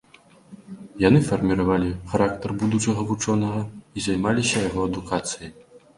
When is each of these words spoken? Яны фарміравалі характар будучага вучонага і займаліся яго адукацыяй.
Яны 1.07 1.19
фарміравалі 1.27 1.91
характар 2.13 2.55
будучага 2.63 3.01
вучонага 3.11 3.61
і 3.97 4.07
займаліся 4.07 4.65
яго 4.69 4.79
адукацыяй. 4.91 5.51